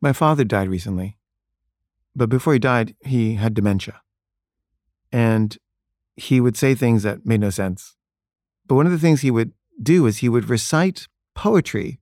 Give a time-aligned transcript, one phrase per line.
[0.00, 1.18] My father died recently,
[2.16, 4.00] but before he died, he had dementia.
[5.12, 5.58] And
[6.16, 7.96] he would say things that made no sense.
[8.66, 9.52] But one of the things he would
[9.82, 12.00] do is he would recite poetry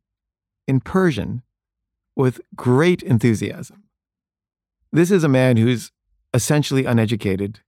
[0.67, 1.43] in Persian
[2.15, 3.85] with great enthusiasm.
[4.93, 5.93] This is a man who's
[6.33, 7.61] essentially uneducated,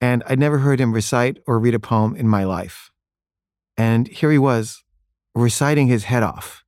[0.00, 2.90] and I'd never heard him recite or read a poem in my life.
[3.76, 4.84] And here he was,
[5.34, 6.64] reciting his head off.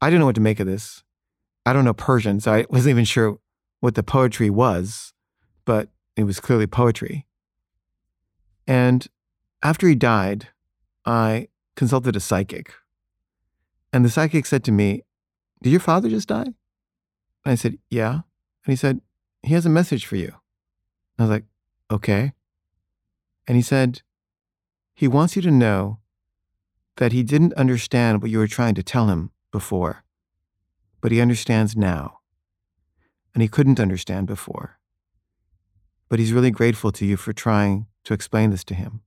[0.00, 1.03] I didn't know what to make of this.
[1.66, 3.38] I don't know Persian, so I wasn't even sure
[3.80, 5.12] what the poetry was,
[5.64, 7.26] but it was clearly poetry.
[8.66, 9.06] And
[9.62, 10.48] after he died,
[11.04, 12.72] I consulted a psychic.
[13.92, 15.02] And the psychic said to me,
[15.62, 16.42] Did your father just die?
[16.42, 16.54] And
[17.44, 18.12] I said, Yeah.
[18.12, 19.00] And he said,
[19.42, 20.34] He has a message for you.
[21.18, 21.44] I was like,
[21.90, 22.32] Okay.
[23.46, 24.02] And he said,
[24.94, 25.98] He wants you to know
[26.96, 30.03] that he didn't understand what you were trying to tell him before,
[31.04, 32.20] but he understands now.
[33.34, 34.78] And he couldn't understand before.
[36.08, 39.02] But he's really grateful to you for trying to explain this to him.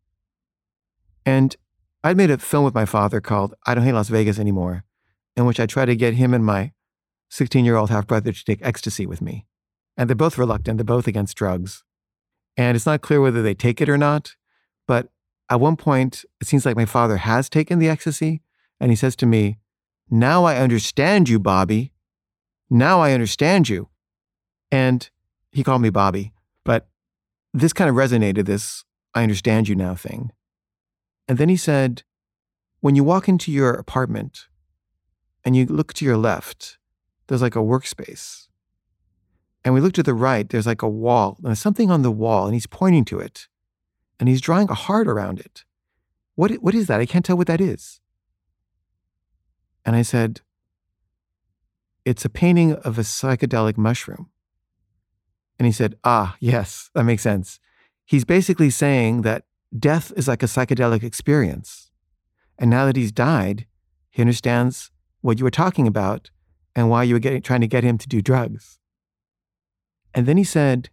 [1.25, 1.55] And
[2.03, 4.83] I'd made a film with my father called I Don't Hate Las Vegas Anymore,
[5.35, 6.71] in which I tried to get him and my
[7.31, 9.47] 16 year old half brother to take ecstasy with me.
[9.97, 11.83] And they're both reluctant, they're both against drugs.
[12.55, 14.35] And it's not clear whether they take it or not,
[14.87, 15.09] but
[15.49, 18.43] at one point, it seems like my father has taken the ecstasy,
[18.79, 19.57] and he says to me,
[20.09, 21.91] Now I understand you, Bobby.
[22.69, 23.89] Now I understand you.
[24.71, 25.09] And
[25.51, 26.33] he called me Bobby,
[26.63, 26.87] but
[27.53, 28.83] this kind of resonated this
[29.13, 30.31] I understand you now thing.
[31.27, 32.03] And then he said,
[32.81, 34.47] When you walk into your apartment
[35.43, 36.77] and you look to your left,
[37.27, 38.47] there's like a workspace.
[39.63, 42.45] And we look to the right, there's like a wall, and something on the wall,
[42.45, 43.47] and he's pointing to it
[44.19, 45.63] and he's drawing a heart around it.
[46.35, 46.99] What, what is that?
[46.99, 47.99] I can't tell what that is.
[49.87, 50.41] And I said,
[52.03, 54.29] It's a painting of a psychedelic mushroom.
[55.57, 57.61] And he said, Ah, yes, that makes sense.
[58.05, 59.45] He's basically saying that
[59.77, 61.89] death is like a psychedelic experience.
[62.59, 63.65] And now that he's died,
[64.09, 66.31] he understands what you were talking about
[66.75, 68.79] and why you were getting, trying to get him to do drugs.
[70.13, 70.89] And then he said,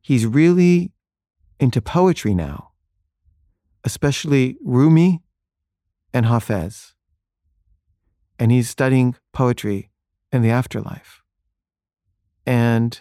[0.00, 0.90] He's really
[1.60, 2.72] into poetry now,
[3.84, 5.22] especially Rumi
[6.12, 6.93] and Hafez.
[8.38, 9.90] And he's studying poetry
[10.32, 11.22] in the afterlife.
[12.46, 13.00] And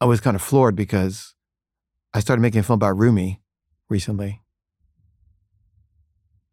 [0.00, 1.34] I was kind of floored because
[2.12, 3.40] I started making a film about Rumi
[3.88, 4.42] recently.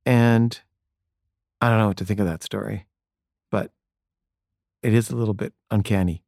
[0.06, 0.60] And
[1.60, 2.88] I don't know what to think of that story,
[3.50, 3.72] but
[4.84, 6.24] it is a little bit uncanny.